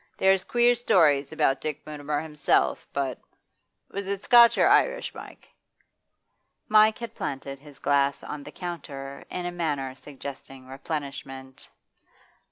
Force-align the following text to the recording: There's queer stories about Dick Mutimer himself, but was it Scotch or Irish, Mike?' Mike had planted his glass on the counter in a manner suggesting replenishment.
There's 0.17 0.43
queer 0.43 0.73
stories 0.73 1.31
about 1.31 1.61
Dick 1.61 1.85
Mutimer 1.85 2.21
himself, 2.21 2.87
but 2.91 3.19
was 3.91 4.07
it 4.07 4.23
Scotch 4.23 4.57
or 4.57 4.67
Irish, 4.67 5.13
Mike?' 5.13 5.51
Mike 6.67 6.97
had 6.97 7.13
planted 7.13 7.59
his 7.59 7.77
glass 7.77 8.23
on 8.23 8.41
the 8.41 8.51
counter 8.51 9.23
in 9.29 9.45
a 9.45 9.51
manner 9.51 9.93
suggesting 9.93 10.65
replenishment. 10.65 11.69